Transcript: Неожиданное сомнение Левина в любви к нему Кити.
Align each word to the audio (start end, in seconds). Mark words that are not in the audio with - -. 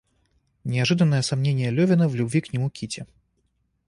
Неожиданное 0.63 1.21
сомнение 1.21 1.69
Левина 1.69 2.07
в 2.07 2.15
любви 2.15 2.41
к 2.41 2.53
нему 2.53 2.71
Кити. 2.71 3.05